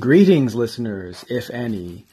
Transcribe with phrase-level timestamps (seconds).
[0.00, 2.06] Greetings, listeners, if any,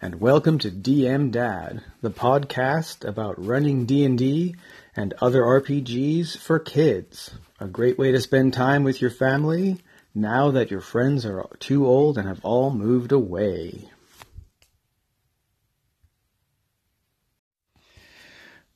[0.00, 4.54] and welcome to DM Dad, the podcast about running D&D
[4.94, 7.32] and other RPGs for kids.
[7.58, 9.78] A great way to spend time with your family
[10.14, 13.90] now that your friends are too old and have all moved away.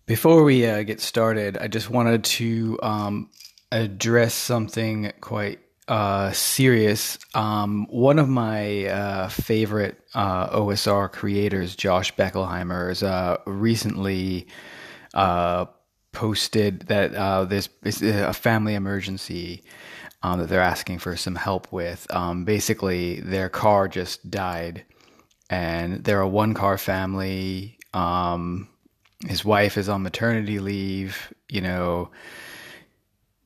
[0.06, 3.30] Before we uh, get started, I just wanted to um,
[3.70, 5.60] address something quite
[5.90, 7.18] uh, serious.
[7.34, 14.46] Um, one of my uh, favorite uh, OSR creators, Josh Beckelhimer, has uh, recently
[15.12, 15.66] uh,
[16.12, 17.68] posted that uh, there's
[18.02, 19.64] a family emergency
[20.22, 22.06] um, that they're asking for some help with.
[22.14, 24.84] Um, basically, their car just died,
[25.50, 27.78] and they're a one car family.
[27.94, 28.68] Um,
[29.26, 31.34] his wife is on maternity leave.
[31.48, 32.12] You know,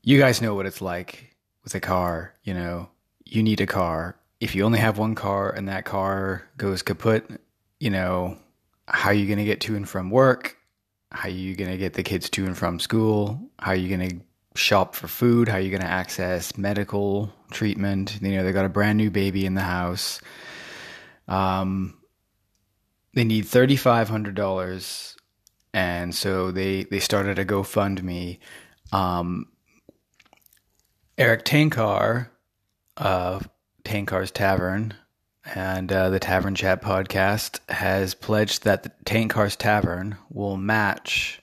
[0.03, 1.24] you guys know what it's like
[1.65, 2.35] with a car.
[2.45, 2.89] You know,
[3.25, 4.17] you need a car.
[4.41, 7.41] If you only have one car and that car goes kaput,
[7.81, 8.39] you know,
[8.87, 10.57] how are you going to get to and from work?
[11.11, 13.41] How are you going to get the kids to and from school?
[13.59, 14.21] How are you going to
[14.55, 15.49] shop for food?
[15.49, 18.19] How are you going to access medical treatment?
[18.21, 20.21] You know, they got a brand new baby in the house.
[21.27, 21.99] Um,
[23.15, 25.15] they need thirty five hundred dollars
[25.75, 28.39] and so they they started a GoFundMe.
[28.93, 29.49] Um,
[31.17, 32.29] Erik Tenkar
[32.97, 33.49] of
[33.85, 34.95] Tenkar's Tavern
[35.55, 41.41] and uh, the Tavern Chat podcast has pledged that the Tenkar's Tavern will match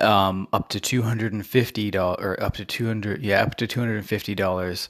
[0.00, 3.56] um, up to two hundred and fifty dollars or up to two hundred yeah up
[3.56, 4.88] to two hundred and fifty dollars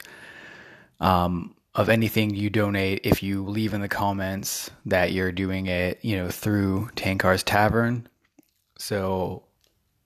[1.00, 5.98] um, of anything you donate if you leave in the comments that you're doing it
[6.02, 8.08] you know through Tenkar's Tavern.
[8.78, 9.42] So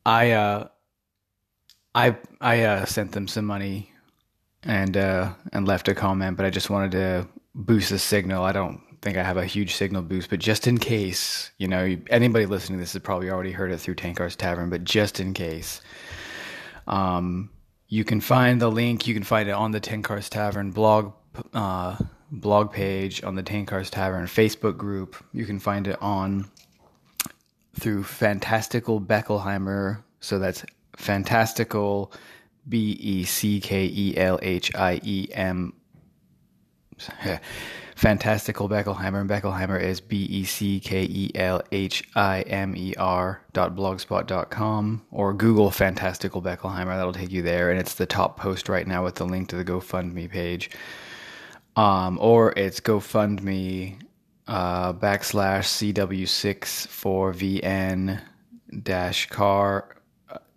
[0.06, 0.68] I uh
[1.98, 3.92] I I uh, sent them some money
[4.62, 8.44] and uh and left a comment, but I just wanted to boost the signal.
[8.44, 11.96] I don't think I have a huge signal boost, but just in case, you know,
[12.10, 15.34] anybody listening to this has probably already heard it through Tenkar's Tavern, but just in
[15.34, 15.80] case,
[16.86, 17.50] um,
[17.88, 19.06] you can find the link.
[19.06, 21.12] You can find it on the Tenkar's Tavern blog
[21.52, 21.96] uh,
[22.30, 25.16] blog page, on the Tenkar's Tavern Facebook group.
[25.32, 26.48] You can find it on
[27.74, 30.02] through Fantastical Beckelhimer.
[30.20, 30.64] So that's
[30.98, 32.12] Fantastical,
[32.68, 35.72] B E C K E L H I E M.
[37.94, 39.20] Fantastical Beckelhimer.
[39.20, 43.76] And Beckelhimer is B E C K E L H I M E R dot
[43.76, 46.96] blogspot dot com or Google Fantastical Beckelhimer.
[46.96, 47.70] That'll take you there.
[47.70, 50.68] And it's the top post right now with the link to the GoFundMe page.
[51.76, 54.00] Um, or it's GoFundMe
[54.48, 58.20] uh, backslash CW6 for VN
[58.82, 59.94] dash car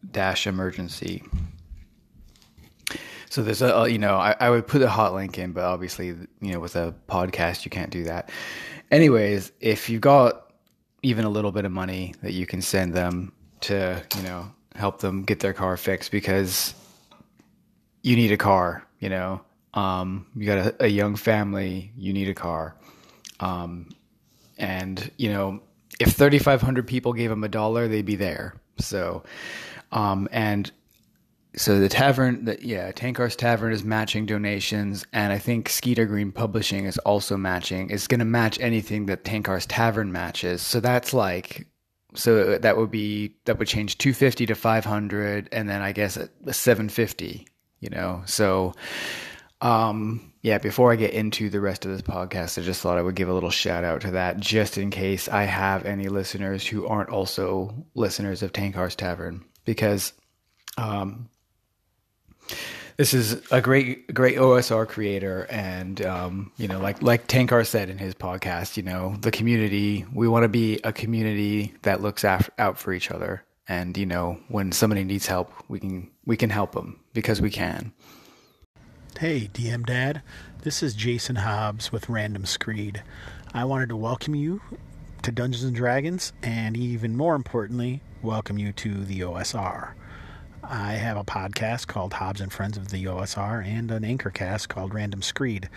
[0.10, 1.24] dash emergency.
[3.30, 6.08] So there's a, you know, I, I would put a hot link in, but obviously,
[6.08, 8.30] you know, with a podcast, you can't do that.
[8.92, 10.52] Anyways, if you've got
[11.02, 13.32] even a little bit of money that you can send them
[13.62, 16.74] to, you know, help them get their car fixed because
[18.04, 19.42] you need a car, you know,
[19.74, 22.76] um, you got a, a young family, you need a car.
[23.40, 23.90] Um,
[24.58, 25.62] and you know,
[26.00, 28.56] if 3,500 people gave them a dollar, they'd be there.
[28.78, 29.24] So,
[29.92, 30.72] um, and
[31.56, 36.32] so the tavern, the, yeah, Tenkar's Tavern is matching donations, and I think Skeeter Green
[36.32, 37.90] Publishing is also matching.
[37.90, 40.62] It's going to match anything that Tenkar's Tavern matches.
[40.62, 41.68] So that's like,
[42.14, 47.48] so that would be that would change 250 to 500, and then I guess 750.
[47.80, 48.74] You know, so
[49.60, 53.02] um, yeah, before I get into the rest of this podcast, I just thought I
[53.02, 56.66] would give a little shout out to that just in case I have any listeners
[56.66, 60.14] who aren't also listeners of Tenkar's Tavern because
[60.78, 61.30] um,
[62.98, 67.90] this is a great great OSR creator and um, you know like like Tenkar said
[67.90, 72.24] in his podcast, you know, the community, we want to be a community that looks
[72.24, 76.36] af- out for each other and you know, when somebody needs help, we can we
[76.36, 77.94] can help them because we can.
[79.18, 80.22] Hey, DM Dad.
[80.64, 83.02] This is Jason Hobbs with Random Screed.
[83.54, 84.62] I wanted to welcome you
[85.22, 89.94] to Dungeons and Dragons, and even more importantly, welcome you to the OSR.
[90.64, 94.70] I have a podcast called Hobbs and Friends of the OSR and an anchor cast
[94.70, 95.70] called Random Screed.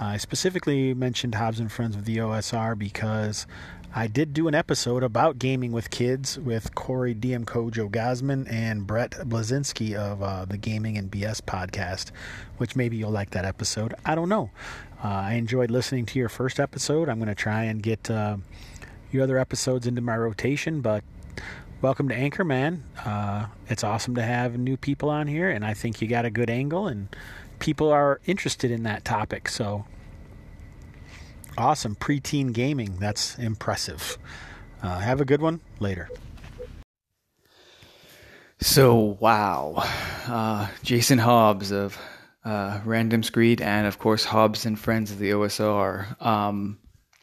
[0.00, 3.46] I specifically mentioned Hobbs and Friends of the OSR because
[3.94, 8.88] I did do an episode about gaming with kids with Corey DM Kojo Gosman and
[8.88, 12.10] Brett Blazinski of uh, the Gaming and BS podcast,
[12.56, 13.94] which maybe you'll like that episode.
[14.04, 14.50] I don't know.
[15.02, 17.08] Uh, I enjoyed listening to your first episode.
[17.08, 18.38] I'm going to try and get uh,
[19.12, 21.04] your other episodes into my rotation, but
[21.84, 22.80] welcome to Anchorman.
[23.04, 26.30] Uh, it's awesome to have new people on here, and I think you got a
[26.30, 27.14] good angle, and
[27.58, 29.50] people are interested in that topic.
[29.50, 29.84] So
[31.58, 31.94] Awesome.
[31.94, 32.96] Preteen gaming.
[32.98, 34.16] That's impressive.
[34.82, 36.08] Uh, have a good one later.
[38.62, 39.74] So, wow.
[40.26, 41.98] Uh, Jason Hobbs of
[42.46, 46.20] uh, Random Screed and, of course, Hobbs and Friends of the OSR.
[46.24, 46.78] Um,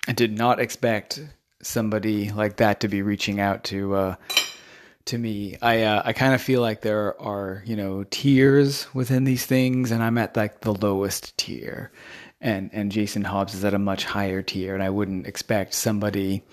[0.08, 1.20] I did not expect
[1.64, 4.16] somebody like that to be reaching out to uh,
[5.06, 5.58] to me.
[5.62, 9.92] I uh, I kind of feel like there are you know tiers within these things,
[9.92, 11.92] and I'm at like the lowest tier,
[12.40, 16.44] and and Jason Hobbs is at a much higher tier, and I wouldn't expect somebody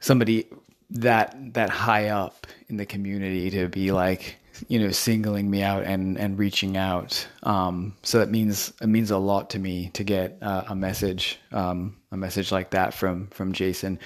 [0.00, 0.46] somebody
[0.90, 4.36] that that high up in the community to be like
[4.68, 9.10] you know singling me out and and reaching out um, so that means it means
[9.10, 13.28] a lot to me to get uh, a message um, a message like that from
[13.28, 13.98] from Jason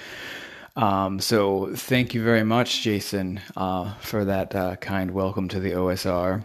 [0.75, 5.71] um, so thank you very much Jason uh, for that uh, kind welcome to the
[5.71, 6.43] OSR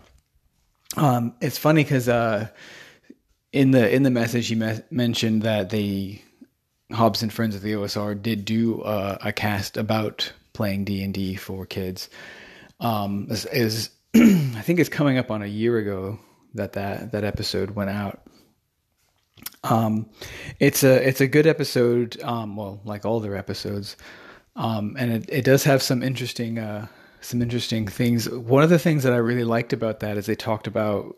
[0.96, 2.48] um, it's funny because uh,
[3.52, 6.20] in the in the message you me- mentioned that the
[6.92, 11.14] Hobbs and Friends of the OSR did do uh, a cast about playing D and
[11.14, 12.08] D for kids.
[12.80, 16.18] Um, is, is I think it's coming up on a year ago
[16.54, 18.20] that that that episode went out.
[19.64, 20.08] Um,
[20.58, 22.20] it's a it's a good episode.
[22.22, 23.96] Um, well, like all their episodes,
[24.56, 26.86] um, and it, it does have some interesting uh,
[27.20, 28.28] some interesting things.
[28.28, 31.16] One of the things that I really liked about that is they talked about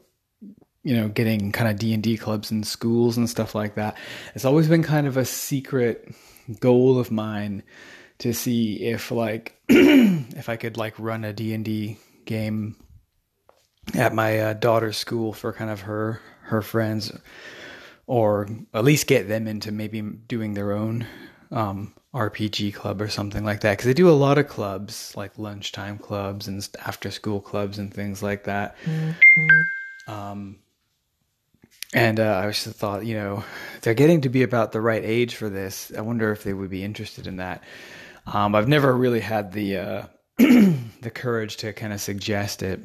[0.82, 3.96] you know getting kind of d&d clubs in schools and stuff like that
[4.34, 6.12] it's always been kind of a secret
[6.60, 7.62] goal of mine
[8.18, 12.76] to see if like if i could like run a d&d game
[13.94, 17.12] at my uh, daughter's school for kind of her her friends
[18.06, 21.06] or at least get them into maybe doing their own
[21.50, 25.38] um, RPG club or something like that because they do a lot of clubs like
[25.38, 28.76] lunchtime clubs and after school clubs and things like that.
[28.84, 30.12] Mm-hmm.
[30.12, 30.58] Um,
[31.94, 33.44] and uh, I just thought, you know,
[33.82, 35.92] they're getting to be about the right age for this.
[35.96, 37.62] I wonder if they would be interested in that.
[38.26, 40.06] Um, I've never really had the uh,
[40.38, 42.80] the courage to kind of suggest it.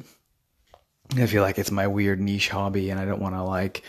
[1.16, 3.82] I feel like it's my weird niche hobby, and I don't want to like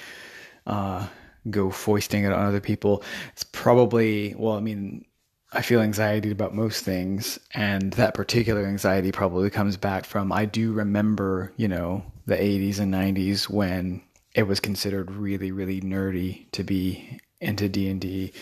[0.65, 1.07] uh,
[1.51, 3.03] go foisting it on other people.
[3.33, 5.05] It's probably well, I mean,
[5.51, 10.45] I feel anxiety about most things, and that particular anxiety probably comes back from I
[10.45, 14.01] do remember, you know, the 80s and 90s when
[14.35, 18.33] it was considered really really nerdy to be into D&D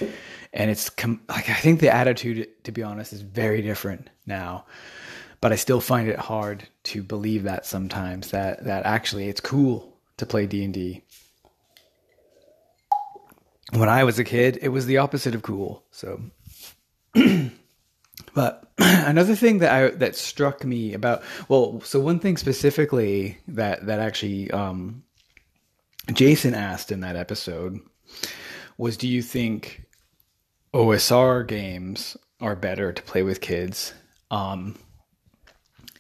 [0.53, 4.65] and it's com- like I think the attitude to be honest is very different now.
[5.39, 9.97] But I still find it hard to believe that sometimes that that actually it's cool
[10.17, 11.03] to play D&D
[13.73, 16.21] when I was a kid it was the opposite of cool so
[18.33, 23.85] but another thing that I that struck me about well so one thing specifically that
[23.85, 25.03] that actually um
[26.13, 27.79] Jason asked in that episode
[28.77, 29.83] was do you think
[30.73, 33.93] OSR games are better to play with kids?
[34.29, 34.77] Um,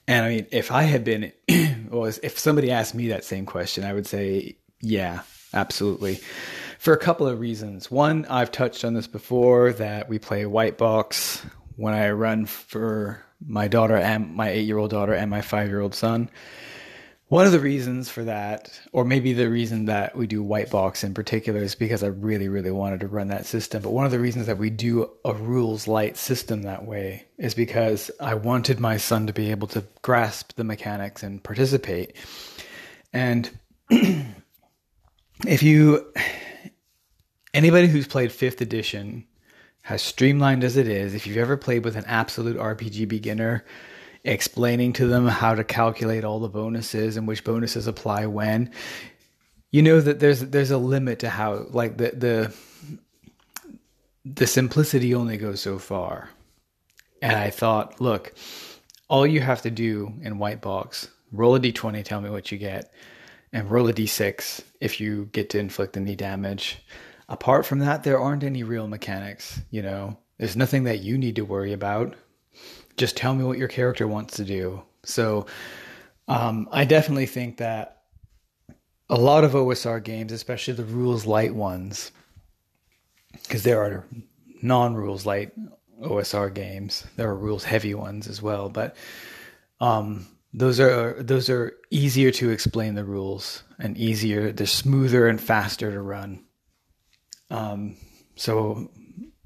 [0.07, 1.31] and I mean, if I had been,
[1.89, 5.21] well, if somebody asked me that same question, I would say, yeah,
[5.53, 6.19] absolutely.
[6.87, 7.91] For a couple of reasons.
[7.91, 11.45] One, I've touched on this before that we play white box
[11.75, 15.67] when I run for my daughter and my eight year old daughter and my five
[15.67, 16.29] year old son.
[17.27, 21.03] One of the reasons for that, or maybe the reason that we do white box
[21.03, 23.83] in particular, is because I really, really wanted to run that system.
[23.83, 27.53] But one of the reasons that we do a rules light system that way is
[27.53, 32.15] because I wanted my son to be able to grasp the mechanics and participate.
[33.11, 33.51] And
[33.89, 36.13] if you,
[37.53, 39.25] anybody who's played fifth edition,
[39.89, 43.63] as streamlined as it is, if you've ever played with an absolute RPG beginner,
[44.23, 48.69] explaining to them how to calculate all the bonuses and which bonuses apply when
[49.71, 52.53] you know that there's there's a limit to how like the the
[54.25, 56.29] the simplicity only goes so far.
[57.21, 58.33] And i thought look
[59.09, 62.59] all you have to do in white box roll a d20 tell me what you
[62.59, 62.91] get
[63.51, 66.77] and roll a d6 if you get to inflict any damage
[67.29, 71.35] apart from that there aren't any real mechanics you know there's nothing that you need
[71.35, 72.15] to worry about
[72.97, 74.81] just tell me what your character wants to do.
[75.03, 75.45] So
[76.27, 78.01] um, I definitely think that
[79.09, 82.11] a lot of OSR games, especially the rules light ones,
[83.43, 84.05] because there are
[84.61, 85.51] non rules light
[86.01, 87.05] OSR games.
[87.15, 88.95] There are rules heavy ones as well, but
[89.79, 94.51] um, those are those are easier to explain the rules and easier.
[94.51, 96.43] They're smoother and faster to run.
[97.49, 97.95] Um,
[98.35, 98.91] so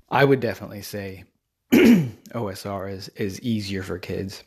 [0.10, 1.26] I would definitely say
[1.74, 4.44] OSR is is easier for kids.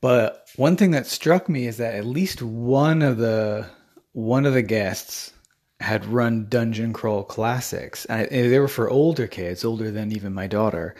[0.00, 3.66] But one thing that struck me is that at least one of the
[4.12, 5.32] one of the guests
[5.80, 8.04] had run Dungeon Crawl Classics.
[8.06, 10.94] And they were for older kids, older than even my daughter.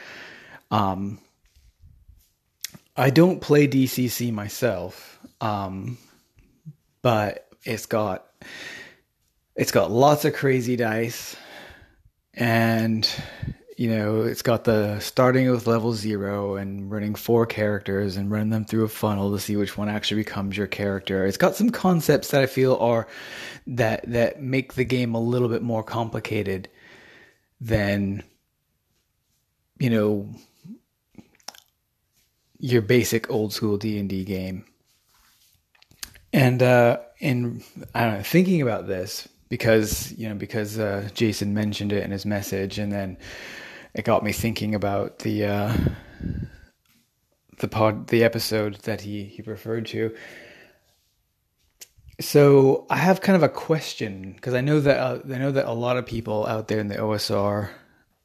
[0.71, 1.19] Um,
[2.97, 5.99] I don't play DCC myself, um,
[7.03, 8.27] but it's got
[9.57, 11.35] it's got lots of crazy dice,
[12.35, 13.09] and
[13.79, 18.51] you know it's got the starting with level zero and running four characters and running
[18.51, 21.25] them through a funnel to see which one actually becomes your character.
[21.25, 23.09] It's got some concepts that I feel are
[23.67, 26.69] that that make the game a little bit more complicated
[27.61, 28.23] than
[29.79, 30.29] you know
[32.59, 34.67] your basic old school D and D game.
[36.35, 37.63] And uh, in
[37.95, 42.11] I don't know, thinking about this because you know because uh, Jason mentioned it in
[42.11, 43.17] his message, and then
[43.95, 45.77] it got me thinking about the uh,
[47.59, 50.15] the pod the episode that he he referred to.
[52.19, 55.67] So I have kind of a question because I know that uh, I know that
[55.67, 57.71] a lot of people out there in the OSR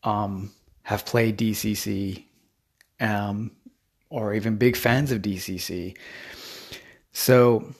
[0.03, 0.51] um,
[0.83, 2.23] have played DCC,
[2.99, 3.51] um,
[4.09, 5.97] or even big fans of DCC.
[7.11, 7.73] So,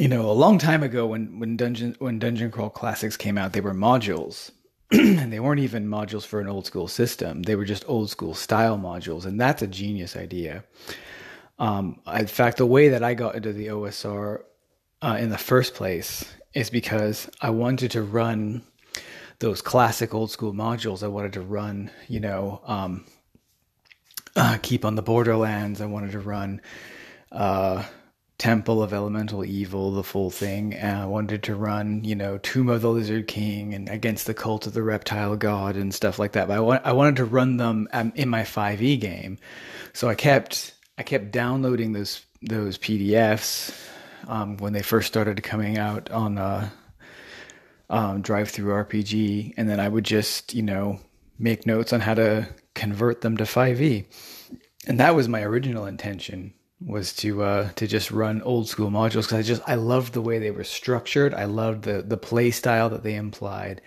[0.00, 3.52] you know, a long time ago when when Dungeon when Dungeon Crawl Classics came out,
[3.52, 4.50] they were modules.
[4.92, 7.42] and they weren't even modules for an old school system.
[7.42, 10.64] They were just old school style modules, and that's a genius idea.
[11.60, 14.40] Um, in fact, the way that I got into the OSR
[15.02, 18.62] uh, in the first place is because I wanted to run
[19.38, 21.04] those classic old school modules.
[21.04, 23.04] I wanted to run, you know, um,
[24.34, 25.80] uh, keep on the Borderlands.
[25.80, 26.62] I wanted to run
[27.30, 27.84] uh,
[28.40, 30.72] Temple of Elemental Evil, the full thing.
[30.72, 34.32] And I wanted to run, you know, Tomb of the Lizard King and Against the
[34.32, 36.48] Cult of the Reptile God and stuff like that.
[36.48, 39.36] But I, want, I wanted to run them um, in my 5e game,
[39.92, 43.78] so I kept I kept downloading those those PDFs
[44.26, 46.70] um, when they first started coming out on uh,
[47.90, 50.98] um, RPG, and then I would just you know
[51.38, 54.06] make notes on how to convert them to 5e.
[54.86, 59.22] And that was my original intention was to uh, to just run old school modules
[59.22, 61.34] because I just I loved the way they were structured.
[61.34, 63.82] I loved the the play style that they implied,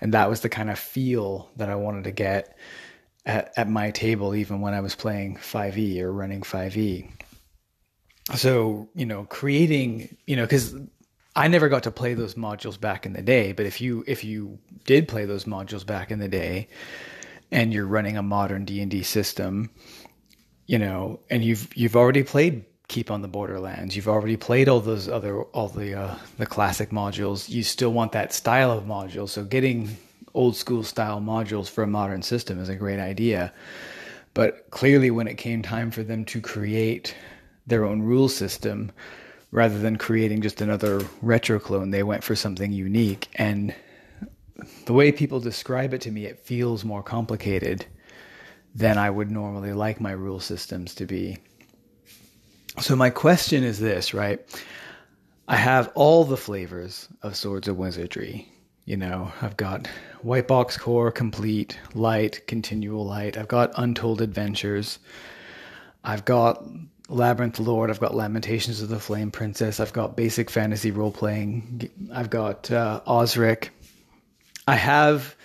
[0.00, 2.56] and that was the kind of feel that I wanted to get
[3.24, 7.10] at, at my table, even when I was playing 5e or running 5e.
[8.34, 10.74] So you know, creating you know because
[11.34, 14.22] I never got to play those modules back in the day, but if you if
[14.22, 16.68] you did play those modules back in the day,
[17.50, 19.70] and you're running a modern D and D system,
[20.66, 24.80] you know, and you've you've already played Keep on the Borderlands, you've already played all
[24.80, 27.48] those other all the uh, the classic modules.
[27.48, 29.96] You still want that style of module, so getting
[30.34, 33.52] old school style modules for a modern system is a great idea.
[34.34, 37.16] But clearly, when it came time for them to create
[37.66, 38.92] their own rule system,
[39.50, 43.28] rather than creating just another retro clone, they went for something unique.
[43.36, 43.74] And
[44.84, 47.86] the way people describe it to me, it feels more complicated
[48.74, 51.38] than I would normally like my rule systems to be.
[52.80, 54.40] So my question is this, right?
[55.46, 58.48] I have all the flavors of Swords of Wizardry.
[58.84, 59.86] You know, I've got
[60.22, 63.38] White Box Core, Complete, Light, Continual Light.
[63.38, 64.98] I've got Untold Adventures.
[66.02, 66.64] I've got
[67.08, 67.90] Labyrinth Lord.
[67.90, 69.80] I've got Lamentations of the Flame Princess.
[69.80, 71.88] I've got basic fantasy role playing.
[72.12, 73.70] I've got uh, Osric.
[74.66, 75.36] I have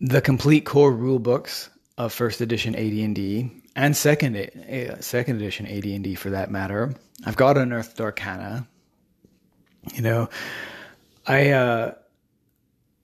[0.00, 6.14] the complete core rule books of first edition AD&D and second uh, second edition AD&D
[6.16, 6.94] for that matter.
[7.24, 8.66] I've got Unearthed Arcana.
[9.94, 10.28] You know,
[11.26, 11.94] I uh,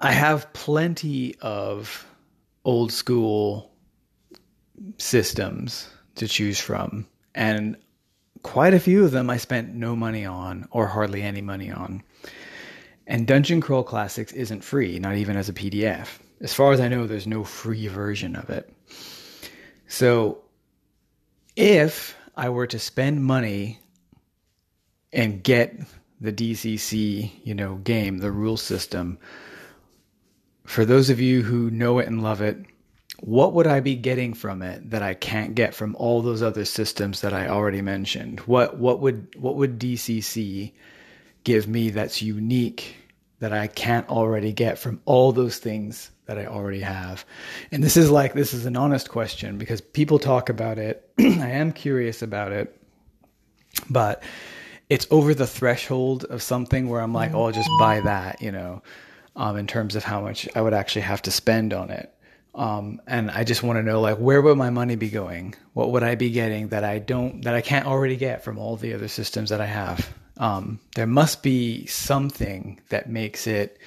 [0.01, 2.07] I have plenty of
[2.65, 3.71] old school
[4.99, 7.77] systems to choose from, and
[8.43, 12.03] quite a few of them I spent no money on or hardly any money on.
[13.07, 16.21] And Dungeon Crawl Classics isn't free, not even as a PDF.
[16.41, 18.73] As far as I know, there's no free version of it.
[19.91, 20.39] So
[21.57, 23.81] if I were to spend money
[25.13, 25.81] and get
[26.21, 29.19] the DCC, you know, game, the rule system,
[30.65, 32.65] for those of you who know it and love it,
[33.19, 36.65] what would I be getting from it that I can't get from all those other
[36.65, 38.39] systems that I already mentioned?
[38.41, 40.73] What what would what would DCC
[41.43, 42.95] give me that's unique
[43.41, 47.25] that I can't already get from all those things that I already have?
[47.73, 51.11] And this is like, this is an honest question because people talk about it.
[51.19, 52.81] I am curious about it,
[53.91, 54.23] but
[54.89, 58.53] it's over the threshold of something where I'm like, oh, I'll just buy that, you
[58.53, 58.81] know,
[59.35, 62.15] um, in terms of how much I would actually have to spend on it.
[62.55, 65.57] Um, and I just want to know, like, where would my money be going?
[65.73, 68.77] What would I be getting that I don't, that I can't already get from all
[68.77, 70.09] the other systems that I have?
[70.37, 73.79] Um, there must be something that makes it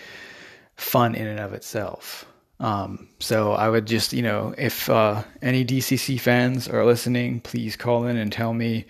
[0.76, 2.26] fun in and of itself.
[2.60, 7.76] Um, so I would just, you know, if uh, any DCC fans are listening, please
[7.76, 8.86] call in and tell me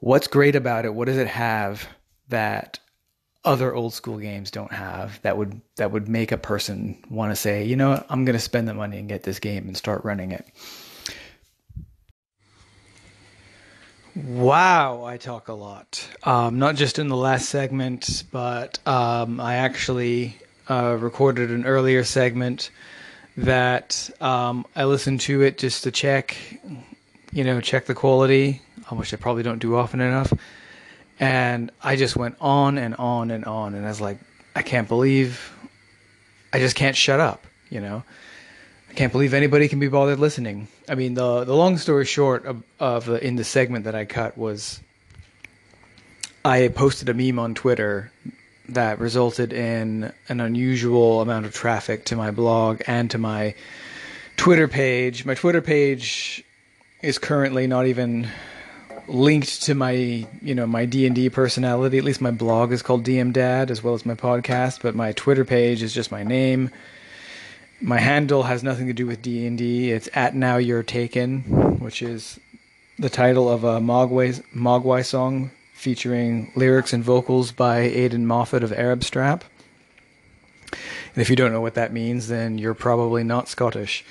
[0.00, 0.94] what's great about it.
[0.94, 1.88] What does it have
[2.28, 2.78] that
[3.44, 7.36] other old school games don't have that would that would make a person want to
[7.36, 9.76] say, you know, what, I'm going to spend the money and get this game and
[9.76, 10.44] start running it.
[14.16, 16.08] Wow, I talk a lot.
[16.24, 22.04] Um, not just in the last segment, but um, I actually uh, recorded an earlier
[22.04, 22.70] segment
[23.36, 26.36] that um, I listened to it just to check,
[27.32, 30.32] you know, check the quality, which I probably don't do often enough.
[31.18, 34.18] And I just went on and on and on, and I was like,
[34.54, 35.52] I can't believe,
[36.52, 38.02] I just can't shut up, you know.
[38.90, 40.68] I can't believe anybody can be bothered listening.
[40.88, 44.06] I mean, the the long story short of, of the, in the segment that I
[44.06, 44.80] cut was,
[46.44, 48.10] I posted a meme on Twitter
[48.68, 53.54] that resulted in an unusual amount of traffic to my blog and to my
[54.36, 55.24] Twitter page.
[55.24, 56.44] My Twitter page
[57.02, 58.28] is currently not even
[59.08, 61.98] linked to my you know my D&D personality.
[61.98, 65.12] At least my blog is called DM Dad as well as my podcast, but my
[65.12, 66.70] Twitter page is just my name.
[67.80, 69.90] My handle has nothing to do with D&D.
[69.92, 71.42] It's at now you're taken,
[71.78, 72.40] which is
[72.98, 78.72] the title of a Mogwai Mogwai song featuring lyrics and vocals by Aidan Moffat of
[78.72, 79.44] Arab Strap.
[80.72, 84.04] And if you don't know what that means, then you're probably not Scottish.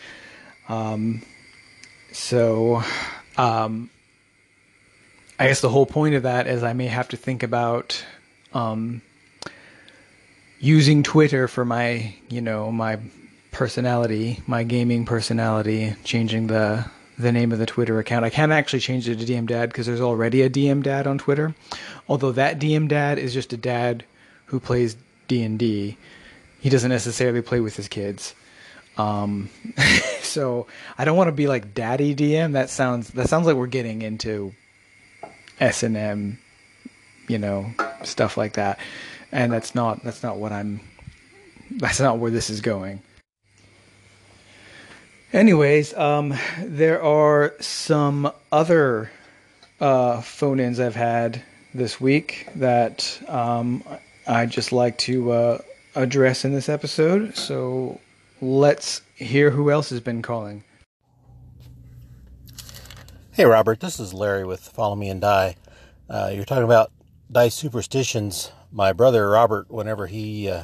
[0.70, 1.24] Um,
[2.12, 2.84] so,
[3.36, 3.90] um,
[5.38, 8.06] I guess the whole point of that is I may have to think about
[8.54, 9.02] um,
[10.60, 13.00] using Twitter for my, you know, my
[13.52, 16.86] personality, my gaming personality, changing the
[17.18, 18.26] the name of the Twitter account.
[18.26, 21.18] I can't actually change it to DM Dad because there's already a DM Dad on
[21.18, 21.56] Twitter.
[22.10, 24.04] Although that DM Dad is just a dad
[24.48, 24.96] who plays
[25.28, 25.98] D and D.
[26.60, 28.36] He doesn't necessarily play with his kids.
[28.98, 29.50] Um,
[30.22, 32.54] so I don't want to be like Daddy DM.
[32.54, 34.54] That sounds that sounds like we're getting into
[35.60, 36.40] S and M,
[37.28, 37.72] you know,
[38.04, 38.80] stuff like that.
[39.32, 40.80] And that's not that's not what I'm.
[41.72, 43.02] That's not where this is going.
[45.36, 49.12] Anyways, um, there are some other
[49.82, 51.44] uh, phone ins I've had
[51.74, 53.84] this week that um,
[54.26, 55.58] I'd just like to uh,
[55.94, 57.36] address in this episode.
[57.36, 58.00] So
[58.40, 60.64] let's hear who else has been calling.
[63.34, 65.58] Hey, Robert, this is Larry with Follow Me and Die.
[66.10, 66.94] Uh, you're talking about
[67.30, 68.54] die superstitions.
[68.72, 70.64] My brother Robert, whenever he uh,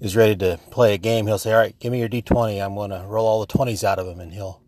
[0.00, 2.64] is ready to play a game, he'll say, All right, give me your d20.
[2.64, 4.20] I'm going to roll all the 20s out of him.
[4.20, 4.62] And he'll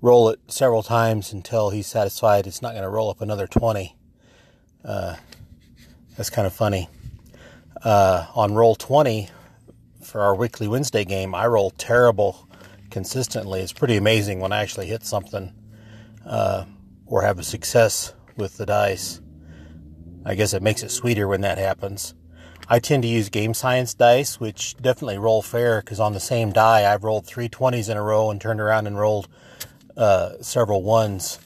[0.00, 3.96] roll it several times until he's satisfied it's not going to roll up another 20.
[4.84, 5.16] Uh,
[6.16, 6.88] that's kind of funny.
[7.82, 9.28] Uh, on roll 20
[10.02, 12.48] for our weekly Wednesday game, I roll terrible
[12.90, 13.60] consistently.
[13.60, 15.52] It's pretty amazing when I actually hit something
[16.24, 16.64] uh,
[17.06, 19.20] or have a success with the dice.
[20.24, 22.14] I guess it makes it sweeter when that happens.
[22.68, 26.52] I tend to use game science dice, which definitely roll fair because on the same
[26.52, 29.28] die, I've rolled three 20s in a row and turned around and rolled
[29.96, 31.38] uh, several ones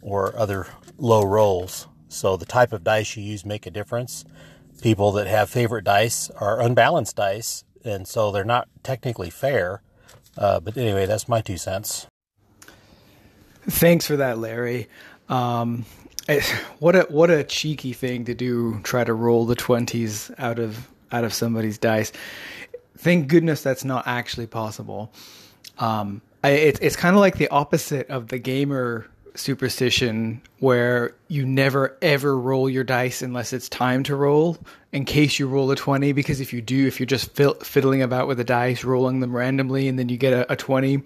[0.00, 1.86] or other low rolls.
[2.08, 4.24] So the type of dice you use make a difference.
[4.80, 9.82] People that have favorite dice are unbalanced dice, and so they're not technically fair.
[10.36, 12.06] Uh, but anyway, that's my two cents.
[13.68, 14.88] Thanks for that, Larry.
[15.28, 15.84] Um,
[16.78, 20.88] what a what a cheeky thing to do try to roll the 20s out of
[21.10, 22.12] out of somebody's dice.
[22.96, 25.12] Thank goodness that's not actually possible.
[25.78, 31.46] Um, I, it, it's kind of like the opposite of the gamer superstition where you
[31.46, 34.58] never ever roll your dice unless it's time to roll
[34.92, 38.28] in case you roll a 20 because if you do if you're just fiddling about
[38.28, 41.02] with the dice rolling them randomly and then you get a, a 20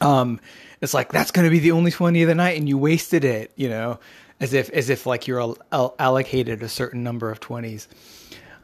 [0.00, 0.38] um
[0.82, 3.24] it's like that's going to be the only 20 of the night and you wasted
[3.24, 3.98] it you know
[4.40, 7.86] as if as if like you're allocated a certain number of 20s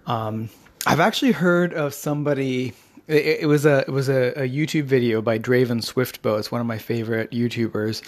[0.06, 0.50] um,
[0.86, 2.74] i've actually heard of somebody
[3.06, 6.38] it, it was a it was a, a, youtube video by draven swiftbow.
[6.38, 8.02] It's one of my favorite youtubers.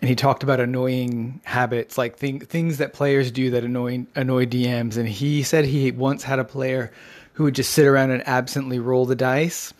[0.00, 4.46] And he talked about annoying habits like thing, things that players do that annoy annoy
[4.46, 6.90] dms and he said he once had a player
[7.34, 9.72] who would just sit around and absently roll the dice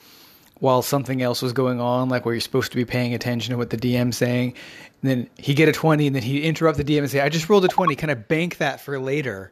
[0.63, 3.59] while something else was going on, like where you're supposed to be paying attention to
[3.59, 4.55] what the DM's saying.
[5.03, 7.31] And then he get a 20 and then he interrupt the DM and say, I
[7.31, 7.97] just rolled a 20.
[7.97, 9.51] Can I bank that for later?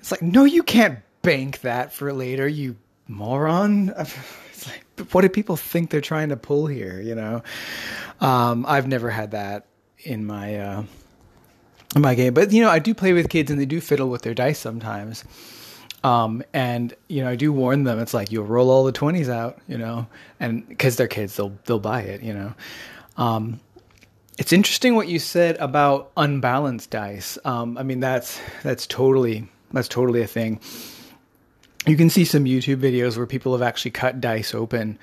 [0.00, 2.74] It's like, no, you can't bank that for later, you
[3.06, 3.94] moron.
[4.58, 7.00] It's like, what do people think they're trying to pull here?
[7.00, 7.44] You know,
[8.20, 9.68] um, I've never had that
[9.98, 10.82] in my, uh,
[11.94, 12.34] in my game.
[12.34, 14.58] But you know, I do play with kids, and they do fiddle with their dice
[14.58, 15.22] sometimes.
[16.04, 17.98] Um, and you know, I do warn them.
[17.98, 20.06] It's like you'll roll all the twenties out, you know,
[20.38, 22.54] and because they're kids, they'll they'll buy it, you know.
[23.16, 23.60] Um,
[24.38, 27.38] it's interesting what you said about unbalanced dice.
[27.44, 30.60] Um, I mean, that's that's totally that's totally a thing.
[31.86, 34.98] You can see some YouTube videos where people have actually cut dice open,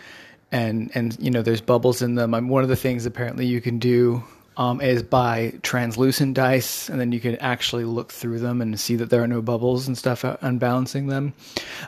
[0.51, 2.33] and and you know there's bubbles in them.
[2.33, 4.23] Um, one of the things apparently you can do
[4.57, 8.95] um, is by translucent dice, and then you can actually look through them and see
[8.95, 11.33] that there are no bubbles and stuff unbalancing them.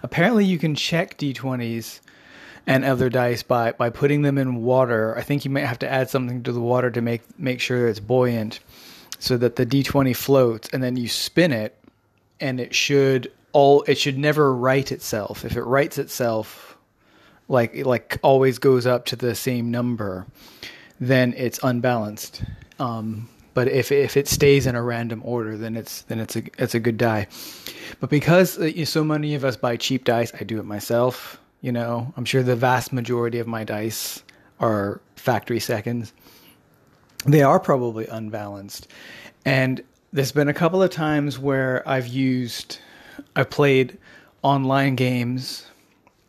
[0.04, 2.02] Apparently, you can check d20s
[2.66, 5.18] and other dice by by putting them in water.
[5.18, 7.88] I think you might have to add something to the water to make make sure
[7.88, 8.60] it's buoyant,
[9.20, 11.78] so that the d20 floats, and then you spin it,
[12.40, 15.46] and it should all it should never right itself.
[15.46, 16.78] If it rights itself,
[17.48, 20.26] like like always goes up to the same number
[21.00, 22.44] then it's unbalanced.
[22.80, 26.44] Um, but if if it stays in a random order, then it's then it's a
[26.60, 27.28] it's a good die.
[28.00, 31.40] But because uh, so many of us buy cheap dice, I do it myself.
[31.62, 34.22] You know, I'm sure the vast majority of my dice
[34.60, 36.14] are factory seconds.
[37.26, 38.88] They are probably unbalanced,
[39.44, 39.84] and
[40.14, 42.80] there's been a couple of times where I've used,
[43.36, 43.98] I've played
[44.44, 45.66] online games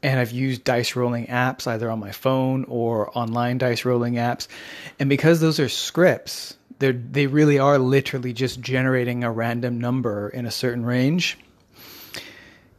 [0.02, 4.46] and I've used dice rolling apps either on my phone or online dice rolling apps.
[4.98, 10.28] And because those are scripts, they they really are literally just generating a random number
[10.28, 11.38] in a certain range.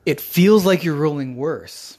[0.05, 1.97] It feels like you're rolling worse.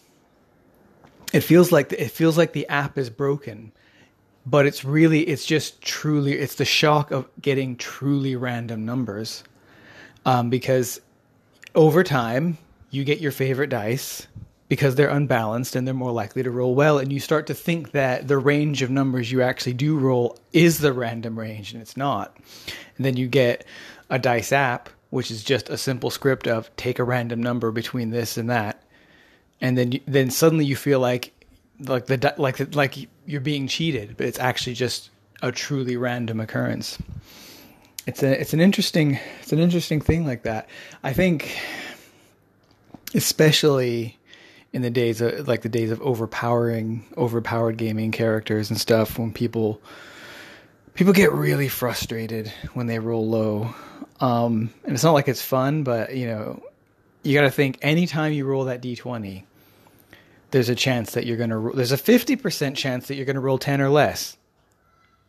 [1.32, 3.72] It feels like it feels like the app is broken,
[4.46, 9.44] but it's really it's just truly it's the shock of getting truly random numbers,
[10.24, 11.00] um, because
[11.74, 12.58] over time
[12.90, 14.26] you get your favorite dice
[14.70, 17.00] because they're unbalanced and they're more likely to roll well.
[17.00, 20.78] And you start to think that the range of numbers you actually do roll is
[20.78, 22.36] the random range, and it's not.
[22.96, 23.66] And then you get
[24.10, 28.10] a dice app, which is just a simple script of take a random number between
[28.10, 28.80] this and that,
[29.60, 31.32] and then you, then suddenly you feel like
[31.80, 35.10] like the like like you're being cheated, but it's actually just
[35.42, 36.96] a truly random occurrence.
[38.06, 40.68] It's a it's an interesting it's an interesting thing like that.
[41.02, 41.58] I think
[43.16, 44.16] especially
[44.72, 49.32] in the days of like the days of overpowering overpowered gaming characters and stuff when
[49.32, 49.80] people
[50.94, 53.74] people get really frustrated when they roll low.
[54.20, 56.62] Um, and it's not like it's fun but you know
[57.22, 59.44] you got to think anytime you roll that d20
[60.50, 63.40] there's a chance that you're going to there's a 50% chance that you're going to
[63.40, 64.36] roll 10 or less.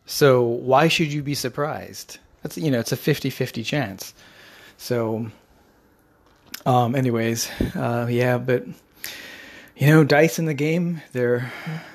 [0.06, 2.18] So why should you be surprised?
[2.42, 4.14] That's you know it's a 50-50 chance.
[4.76, 5.30] So
[6.66, 8.64] um anyways uh yeah but
[9.76, 11.50] you know, dice in the game, they're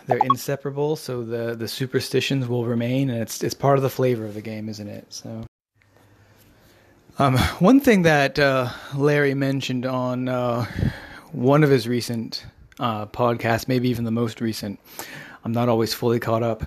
[0.08, 4.26] they're inseparable, so the the superstitions will remain and it's it's part of the flavor
[4.26, 5.06] of the game, isn't it?
[5.13, 5.46] So
[7.20, 10.66] um, one thing that uh, Larry mentioned on uh,
[11.32, 12.46] one of his recent
[12.80, 14.80] uh, podcasts, maybe even the most recent,
[15.44, 16.63] I'm not always fully caught up.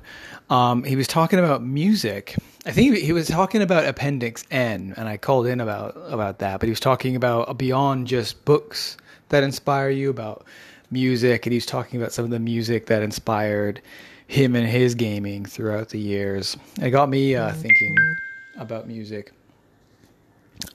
[0.49, 2.37] Um, he was talking about music.
[2.67, 6.59] I think he was talking about Appendix N, and I called in about about that.
[6.61, 8.97] But he was talking about beyond just books
[9.29, 10.45] that inspire you, about
[10.91, 13.81] music, and he's talking about some of the music that inspired
[14.27, 16.57] him and his gaming throughout the years.
[16.81, 17.97] It got me uh, thinking
[18.57, 19.33] about music.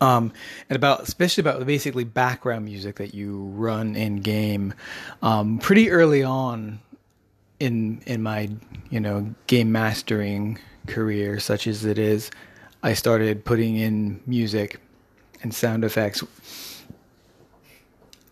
[0.02, 0.34] Um,
[0.70, 4.74] and about especially about basically background music that you run in game.
[5.22, 6.80] Um, pretty early on
[7.60, 8.50] in in my
[8.90, 12.32] you know game mastering career, such as it is,
[12.84, 14.82] I started putting in music
[15.44, 16.24] and sound effects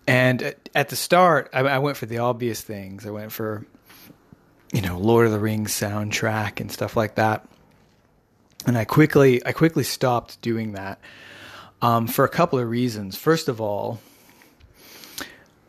[0.07, 3.05] and at the start, I, I, went for the obvious things.
[3.05, 3.65] I went for,
[4.73, 7.47] you know, Lord of the Rings soundtrack and stuff like that.
[8.65, 10.99] And I quickly, I quickly stopped doing that
[11.81, 13.17] um, for a couple of reasons.
[13.17, 13.99] First of all,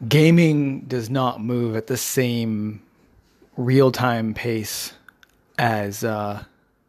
[0.09, 2.83] gaming does not move at the same
[3.57, 4.93] real time pace
[5.59, 6.43] as uh,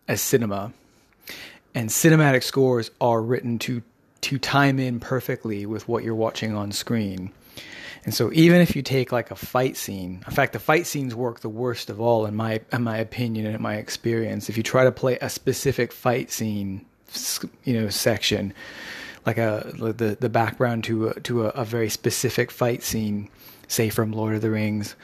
[0.07, 0.73] as cinema,
[1.73, 3.81] and cinematic scores are written to
[4.25, 7.31] to time in perfectly with what you're watching on screen.
[8.05, 11.13] And so even if you take like a fight scene, in fact, the fight scenes
[11.13, 14.49] work the worst of all in my in my opinion and in my experience.
[14.49, 16.83] If you try to play a specific fight scene,
[17.65, 18.51] you know, section,
[19.27, 23.29] like a the the background to a, to a, a very specific fight scene,
[23.67, 24.95] say from Lord of the Rings,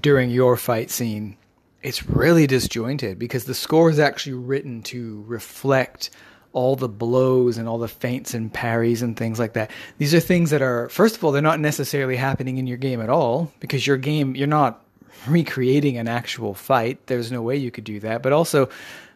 [0.00, 1.36] during your fight scene,
[1.82, 6.10] it's really disjointed because the score is actually written to reflect
[6.54, 9.70] all the blows and all the feints and parries and things like that.
[9.98, 13.02] These are things that are, first of all, they're not necessarily happening in your game
[13.02, 14.82] at all because your game, you're not
[15.26, 17.06] recreating an actual fight.
[17.06, 18.22] There's no way you could do that.
[18.22, 18.68] But also,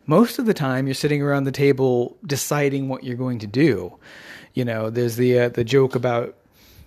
[0.07, 3.96] most of the time you're sitting around the table deciding what you're going to do.
[4.55, 6.35] You know, there's the uh, the joke about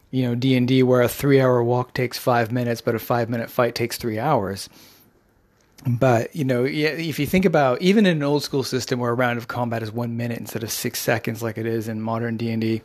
[0.10, 3.00] you know D and D where a three hour walk takes five minutes, but a
[3.00, 4.68] five minute fight takes three hours.
[5.86, 9.16] But you know, if you think about even in an old school system where a
[9.16, 12.38] round of combat is one minute instead of six seconds, like it is in modern
[12.38, 12.82] D and D,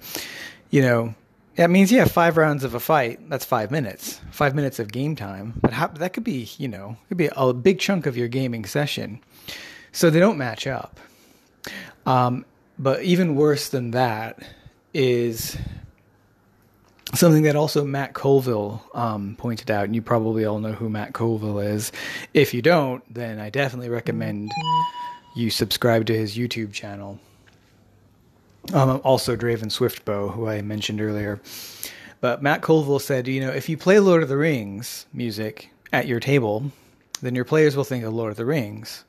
[0.70, 1.14] you know,
[1.56, 3.28] that means yeah, five rounds of a fight.
[3.28, 4.20] That's five minutes.
[4.30, 5.54] Five minutes of game time.
[5.60, 8.64] But how, that could be, you know, could be a big chunk of your gaming
[8.64, 9.20] session.
[9.92, 11.00] So they don't match up.
[12.04, 12.44] Um,
[12.78, 14.38] but even worse than that
[14.92, 15.56] is
[17.16, 21.12] something that also Matt Colville um, pointed out, and you probably all know who Matt
[21.12, 21.92] Colville is.
[22.34, 24.50] If you don't, then I definitely recommend
[25.34, 27.18] you subscribe to his YouTube channel.
[28.72, 31.40] Um, also, Draven Swiftbow, who I mentioned earlier.
[32.20, 36.06] But Matt Colville said, you know, if you play Lord of the Rings music at
[36.06, 36.72] your table,
[37.20, 39.04] then your players will think of Lord of the Rings.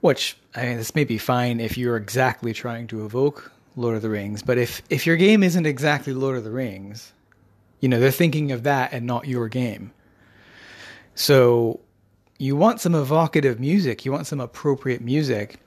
[0.00, 4.02] Which, I mean, this may be fine if you're exactly trying to evoke Lord of
[4.02, 7.12] the Rings, but if, if your game isn't exactly Lord of the Rings,
[7.84, 9.92] you know, they're thinking of that and not your game.
[11.14, 11.80] So
[12.38, 15.58] you want some evocative music, you want some appropriate music,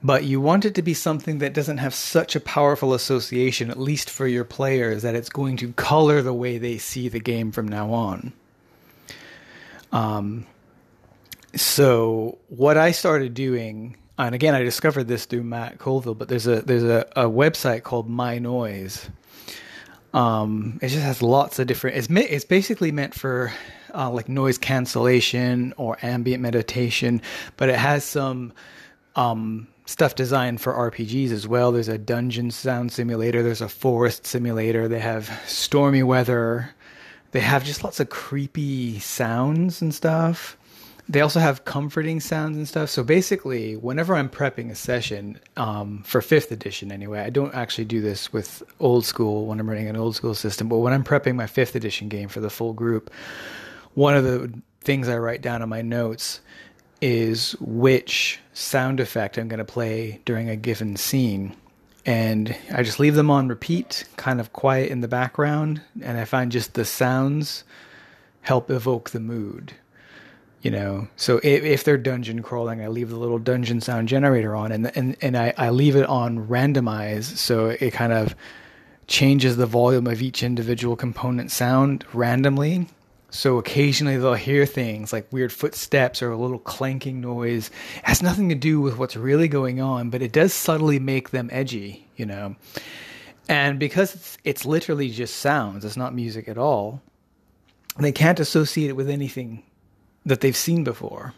[0.00, 3.80] but you want it to be something that doesn't have such a powerful association, at
[3.80, 7.50] least for your players, that it's going to color the way they see the game
[7.50, 8.32] from now on.
[9.90, 10.46] Um,
[11.56, 16.46] so what I started doing, and again, I discovered this through Matt Colville, but there's
[16.46, 19.10] a there's a, a website called My Noise.
[20.14, 21.96] Um, it just has lots of different.
[21.96, 23.52] It's it's basically meant for
[23.94, 27.20] uh, like noise cancellation or ambient meditation,
[27.56, 28.52] but it has some
[29.16, 31.72] um, stuff designed for RPGs as well.
[31.72, 36.74] There's a dungeon sound simulator, there's a forest simulator, they have stormy weather,
[37.32, 40.56] they have just lots of creepy sounds and stuff.
[41.10, 42.90] They also have comforting sounds and stuff.
[42.90, 47.86] So basically, whenever I'm prepping a session um, for fifth edition, anyway, I don't actually
[47.86, 50.68] do this with old school when I'm running an old school system.
[50.68, 53.10] But when I'm prepping my fifth edition game for the full group,
[53.94, 56.40] one of the things I write down in my notes
[57.00, 61.56] is which sound effect I'm going to play during a given scene.
[62.04, 65.80] And I just leave them on repeat, kind of quiet in the background.
[66.02, 67.64] And I find just the sounds
[68.42, 69.72] help evoke the mood.
[70.60, 74.56] You know, so if, if they're dungeon crawling, I leave the little dungeon sound generator
[74.56, 78.34] on, and and and I, I leave it on randomize, so it kind of
[79.06, 82.88] changes the volume of each individual component sound randomly
[83.30, 87.70] so occasionally they'll hear things like weird footsteps or a little clanking noise.
[87.96, 91.30] It has nothing to do with what's really going on, but it does subtly make
[91.30, 92.56] them edgy, you know.
[93.48, 97.02] And because it's, it's literally just sounds, it's not music at all,
[97.98, 99.62] they can't associate it with anything
[100.28, 101.34] that they've seen before.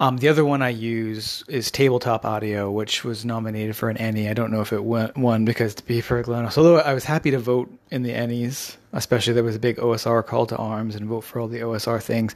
[0.00, 4.28] Um, the other one I use is Tabletop Audio, which was nominated for an ENnie.
[4.28, 7.30] I don't know if it won because, to be perfectly honest, although I was happy
[7.30, 11.06] to vote in the ENnies, especially there was a big OSR call to arms and
[11.06, 12.34] vote for all the OSR things.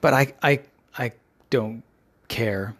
[0.00, 0.60] But I, I,
[0.96, 1.12] I
[1.50, 1.82] don't
[2.28, 2.74] care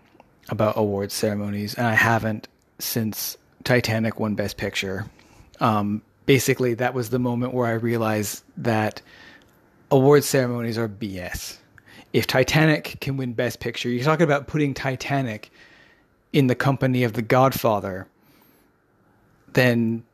[0.48, 5.04] about awards ceremonies, and I haven't since Titanic won Best Picture.
[5.60, 9.02] Um, basically, that was the moment where I realized that
[9.90, 11.58] award ceremonies are BS
[12.12, 15.50] if Titanic can win Best Picture, you're talking about putting Titanic
[16.32, 18.06] in the company of The Godfather,
[19.52, 20.04] then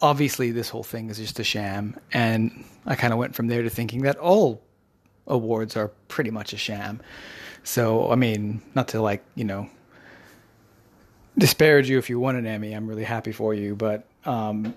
[0.00, 1.98] obviously this whole thing is just a sham.
[2.12, 4.62] And I kind of went from there to thinking that all
[5.26, 7.00] awards are pretty much a sham.
[7.64, 9.68] So, I mean, not to like, you know,
[11.36, 12.72] disparage you if you won an Emmy.
[12.72, 13.74] I'm really happy for you.
[13.74, 14.74] But um,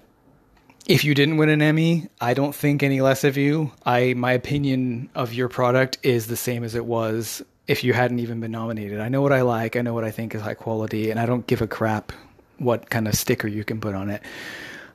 [0.89, 3.71] if you didn't win an Emmy, I don't think any less of you.
[3.86, 8.17] I my opinion of your product is the same as it was if you hadn't
[8.17, 8.99] even been nominated.
[8.99, 11.28] I know what I like, I know what I think is high quality, and I
[11.28, 12.12] don't give a crap
[12.58, 14.23] what kind of sticker you can put on it.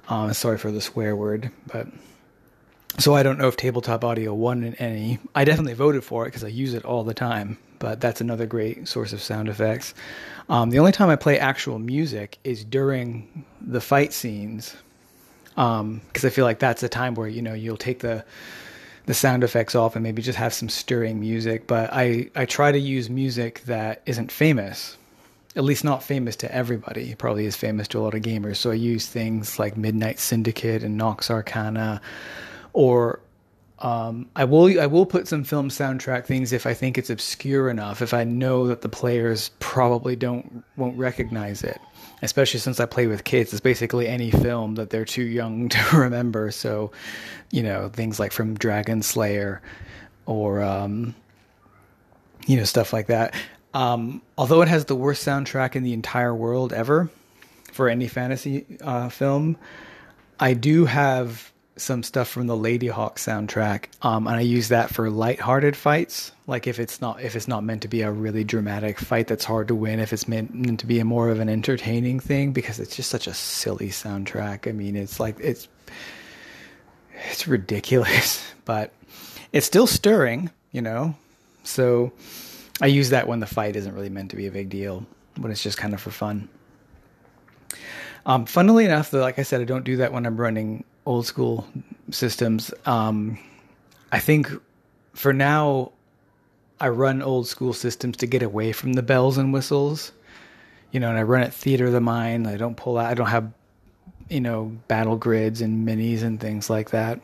[0.09, 1.87] Um, sorry for the swear word, but
[2.99, 5.21] so I don't know if tabletop audio won an Emmy.
[5.33, 7.57] I definitely voted for it because I use it all the time.
[7.79, 9.95] But that's another great source of sound effects.
[10.49, 14.75] Um, the only time I play actual music is during the fight scenes
[15.55, 18.25] because um, I feel like that's a time where you know you'll take the
[19.07, 21.67] the sound effects off and maybe just have some stirring music.
[21.67, 24.97] But I I try to use music that isn't famous,
[25.57, 27.11] at least not famous to everybody.
[27.11, 28.57] It probably is famous to a lot of gamers.
[28.57, 32.01] So I use things like Midnight Syndicate and Nox Arcana,
[32.73, 33.21] or
[33.79, 37.69] um, I will I will put some film soundtrack things if I think it's obscure
[37.69, 38.03] enough.
[38.03, 41.81] If I know that the players probably don't won't recognize it
[42.25, 43.53] especially since I play with kids.
[43.53, 46.51] It's basically any film that they're too young to remember.
[46.51, 46.93] So,
[47.51, 49.63] you know, things like from Dragon Slayer
[50.27, 51.15] or, um,
[52.47, 53.35] you know, stuff like that.
[53.75, 57.11] Um, although it has the worst soundtrack in the entire world ever
[57.73, 59.57] for any fantasy uh, film,
[60.39, 65.11] I do have some stuff from the Ladyhawke soundtrack, um, and I use that for
[65.11, 66.31] light-hearted fights.
[66.47, 69.45] Like if it's not if it's not meant to be a really dramatic fight that's
[69.45, 72.53] hard to win, if it's meant, meant to be a more of an entertaining thing,
[72.53, 74.69] because it's just such a silly soundtrack.
[74.69, 75.69] I mean, it's like it's
[77.31, 78.93] it's ridiculous, but
[79.53, 81.15] it's still stirring, you know.
[81.65, 82.13] So
[82.81, 85.07] I use that when the fight isn't really meant to be a big deal,
[85.37, 86.49] when it's just kind of for fun.
[88.27, 91.27] Um, funnily enough, though, like I said, I don't do that when I'm running old
[91.27, 91.67] school
[92.11, 92.73] systems.
[92.87, 93.39] Um,
[94.13, 94.51] I think
[95.15, 95.93] for now,
[96.81, 100.13] I run old school systems to get away from the bells and whistles.
[100.91, 102.47] You know, and I run at Theater of the Mind.
[102.47, 103.07] I don't pull out.
[103.07, 103.53] I don't have,
[104.29, 107.21] you know, battle grids and minis and things like that.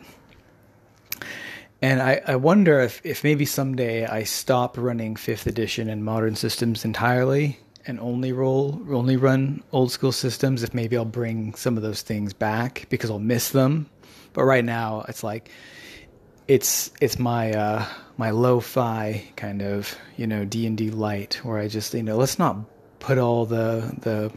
[1.83, 6.37] And I, I wonder if, if maybe someday I stop running fifth edition and modern
[6.37, 7.59] systems entirely
[7.91, 12.01] and only roll only run old school systems if maybe I'll bring some of those
[12.01, 13.91] things back because I'll miss them.
[14.33, 15.51] But right now it's like
[16.49, 17.85] it's it's my uh
[18.17, 22.57] my lo-fi kind of, you know, D&D light where I just, you know, let's not
[23.01, 24.33] put all the the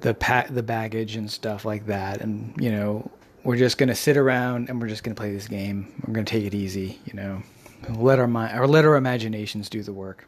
[0.00, 3.10] the pack the baggage and stuff like that and, you know,
[3.44, 5.92] we're just going to sit around and we're just going to play this game.
[6.06, 7.42] We're going to take it easy, you know.
[7.88, 10.26] Let our mind or let our imaginations do the work.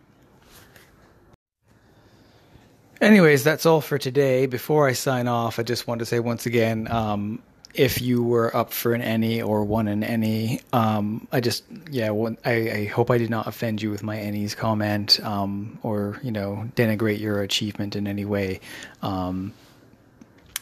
[3.02, 4.46] Anyways, that's all for today.
[4.46, 7.42] Before I sign off, I just want to say once again, um,
[7.74, 12.10] if you were up for an ENnie or won an ENnie, um, I just yeah,
[12.10, 16.20] one, I, I, hope I did not offend you with my ENnies comment um, or
[16.22, 18.60] you know denigrate your achievement in any way.
[19.02, 19.52] Um,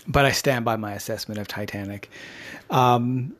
[0.09, 2.09] but I stand by my assessment of Titanic.
[2.71, 3.37] Um,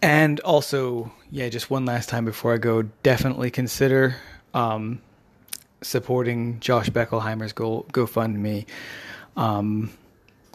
[0.00, 4.16] and also, yeah, just one last time before I go, definitely consider
[4.54, 5.02] um,
[5.82, 8.66] supporting Josh Beckelhimer's Go GoFundMe.
[9.36, 9.90] Um,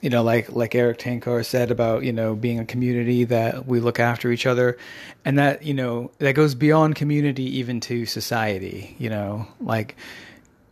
[0.01, 3.79] you know, like like Erik Tenkar said about you know being a community that we
[3.79, 4.77] look after each other,
[5.23, 8.95] and that you know that goes beyond community even to society.
[8.99, 9.95] You know, like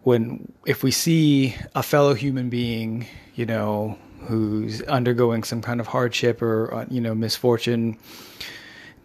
[0.03, 5.87] when if we see a fellow human being, you know, who's undergoing some kind of
[5.87, 7.97] hardship or uh, you know misfortune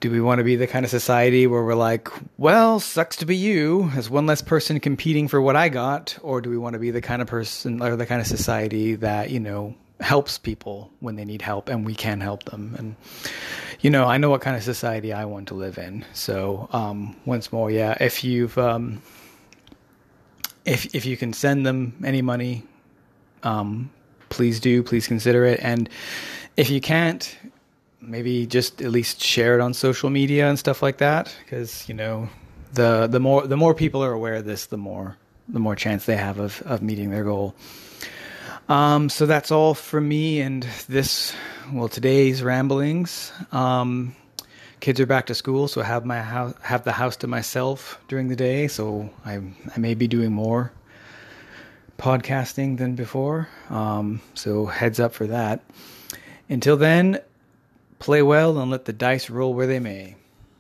[0.00, 3.26] do we want to be the kind of society where we're like, well, sucks to
[3.26, 6.16] be you as one less person competing for what I got?
[6.22, 8.94] Or do we want to be the kind of person or the kind of society
[8.96, 12.76] that, you know, helps people when they need help and we can help them?
[12.78, 12.96] And,
[13.80, 16.04] you know, I know what kind of society I want to live in.
[16.12, 19.02] So, um, once more, yeah, if you've, um,
[20.64, 22.62] if, if you can send them any money,
[23.42, 23.90] um,
[24.28, 25.58] please do, please consider it.
[25.62, 25.88] And
[26.56, 27.36] if you can't,
[28.08, 31.94] maybe just at least share it on social media and stuff like that because you
[31.94, 32.28] know
[32.72, 35.16] the the more the more people are aware of this the more
[35.48, 37.54] the more chance they have of of meeting their goal.
[38.68, 41.34] Um, so that's all from me and this
[41.72, 43.32] well today's ramblings.
[43.52, 44.14] Um,
[44.80, 48.00] kids are back to school so I have my house have the house to myself
[48.08, 49.40] during the day so I
[49.74, 50.72] I may be doing more
[51.98, 53.48] podcasting than before.
[53.70, 55.64] Um, so heads up for that.
[56.48, 57.20] Until then
[57.98, 60.17] Play well and let the dice roll where they may.